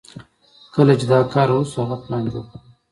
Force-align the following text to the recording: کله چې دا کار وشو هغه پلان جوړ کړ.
کله 0.75 0.93
چې 0.99 1.05
دا 1.11 1.19
کار 1.33 1.47
وشو 1.51 1.79
هغه 1.83 1.95
پلان 2.03 2.23
جوړ 2.31 2.43
کړ. 2.51 2.57